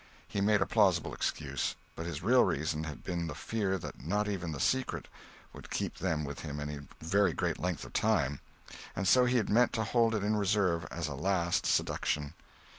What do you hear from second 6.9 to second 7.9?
very great length